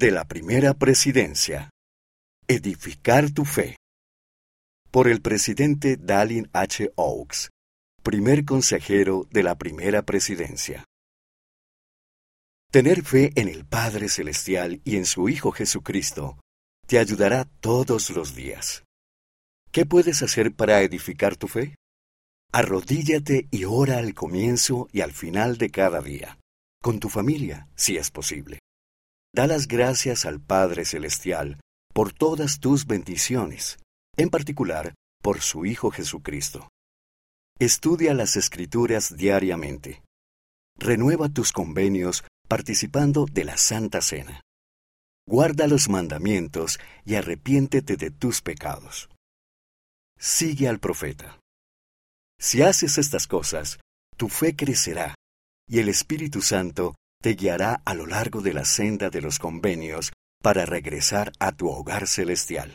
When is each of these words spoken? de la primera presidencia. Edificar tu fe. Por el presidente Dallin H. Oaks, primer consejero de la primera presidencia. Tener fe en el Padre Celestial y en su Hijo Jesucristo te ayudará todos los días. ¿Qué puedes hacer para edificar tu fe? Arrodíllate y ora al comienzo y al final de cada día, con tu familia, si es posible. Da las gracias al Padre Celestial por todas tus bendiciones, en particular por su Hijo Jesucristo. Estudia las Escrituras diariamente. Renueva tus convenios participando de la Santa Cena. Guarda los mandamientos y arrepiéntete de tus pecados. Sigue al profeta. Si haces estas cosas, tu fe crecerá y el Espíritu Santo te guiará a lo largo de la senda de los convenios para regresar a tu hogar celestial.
de 0.00 0.10
la 0.10 0.24
primera 0.24 0.72
presidencia. 0.72 1.68
Edificar 2.48 3.30
tu 3.32 3.44
fe. 3.44 3.76
Por 4.90 5.08
el 5.08 5.20
presidente 5.20 5.98
Dallin 5.98 6.48
H. 6.54 6.90
Oaks, 6.96 7.50
primer 8.02 8.46
consejero 8.46 9.28
de 9.30 9.42
la 9.42 9.58
primera 9.58 10.00
presidencia. 10.00 10.86
Tener 12.72 13.04
fe 13.04 13.32
en 13.34 13.48
el 13.48 13.66
Padre 13.66 14.08
Celestial 14.08 14.80
y 14.84 14.96
en 14.96 15.04
su 15.04 15.28
Hijo 15.28 15.52
Jesucristo 15.52 16.40
te 16.86 16.98
ayudará 16.98 17.44
todos 17.60 18.08
los 18.08 18.34
días. 18.34 18.84
¿Qué 19.70 19.84
puedes 19.84 20.22
hacer 20.22 20.54
para 20.54 20.80
edificar 20.80 21.36
tu 21.36 21.46
fe? 21.46 21.74
Arrodíllate 22.52 23.48
y 23.50 23.64
ora 23.64 23.98
al 23.98 24.14
comienzo 24.14 24.88
y 24.92 25.02
al 25.02 25.12
final 25.12 25.58
de 25.58 25.68
cada 25.68 26.00
día, 26.00 26.38
con 26.82 27.00
tu 27.00 27.10
familia, 27.10 27.68
si 27.76 27.98
es 27.98 28.10
posible. 28.10 28.60
Da 29.32 29.46
las 29.46 29.68
gracias 29.68 30.24
al 30.24 30.40
Padre 30.40 30.84
Celestial 30.84 31.60
por 31.94 32.12
todas 32.12 32.58
tus 32.58 32.86
bendiciones, 32.86 33.78
en 34.16 34.28
particular 34.28 34.94
por 35.22 35.40
su 35.40 35.66
Hijo 35.66 35.90
Jesucristo. 35.90 36.68
Estudia 37.58 38.14
las 38.14 38.36
Escrituras 38.36 39.16
diariamente. 39.16 40.02
Renueva 40.76 41.28
tus 41.28 41.52
convenios 41.52 42.24
participando 42.48 43.26
de 43.30 43.44
la 43.44 43.56
Santa 43.56 44.00
Cena. 44.00 44.40
Guarda 45.28 45.68
los 45.68 45.88
mandamientos 45.88 46.80
y 47.04 47.14
arrepiéntete 47.14 47.96
de 47.96 48.10
tus 48.10 48.42
pecados. 48.42 49.10
Sigue 50.18 50.68
al 50.68 50.80
profeta. 50.80 51.38
Si 52.40 52.62
haces 52.62 52.98
estas 52.98 53.28
cosas, 53.28 53.78
tu 54.16 54.28
fe 54.28 54.56
crecerá 54.56 55.14
y 55.68 55.78
el 55.78 55.88
Espíritu 55.88 56.42
Santo 56.42 56.96
te 57.22 57.34
guiará 57.34 57.82
a 57.84 57.94
lo 57.94 58.06
largo 58.06 58.40
de 58.40 58.54
la 58.54 58.64
senda 58.64 59.10
de 59.10 59.20
los 59.20 59.38
convenios 59.38 60.12
para 60.42 60.64
regresar 60.64 61.32
a 61.38 61.52
tu 61.52 61.68
hogar 61.68 62.06
celestial. 62.06 62.68